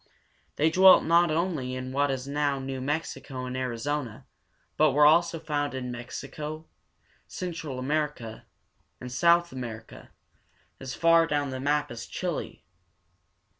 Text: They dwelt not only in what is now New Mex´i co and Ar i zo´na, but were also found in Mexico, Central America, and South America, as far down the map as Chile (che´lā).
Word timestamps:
They 0.55 0.71
dwelt 0.71 1.03
not 1.03 1.29
only 1.29 1.75
in 1.75 1.91
what 1.91 2.09
is 2.09 2.27
now 2.27 2.57
New 2.57 2.81
Mex´i 2.81 3.23
co 3.23 3.45
and 3.45 3.55
Ar 3.55 3.71
i 3.71 3.75
zo´na, 3.75 4.25
but 4.75 4.93
were 4.93 5.05
also 5.05 5.37
found 5.39 5.75
in 5.75 5.91
Mexico, 5.91 6.65
Central 7.27 7.77
America, 7.77 8.47
and 8.99 9.11
South 9.11 9.51
America, 9.51 10.09
as 10.79 10.95
far 10.95 11.27
down 11.27 11.51
the 11.51 11.59
map 11.59 11.91
as 11.91 12.07
Chile 12.07 12.63
(che´lā). 13.47 13.49